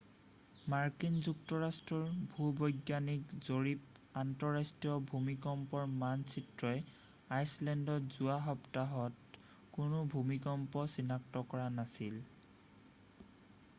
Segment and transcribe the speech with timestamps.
[0.73, 6.81] মাৰ্কিন যুক্তৰাষ্ট্ৰৰ ভূ-বৈজ্ঞানিক জৰীপৰ আন্তঃৰাষ্ট্ৰীয় ভূমিকম্পৰ মানচিত্ৰই
[7.37, 9.43] আইচলেণ্ডত যোৱা সপ্তাহত
[9.77, 12.19] কোনো ভূমিকম্প চিনাক্ত কৰা নাছিল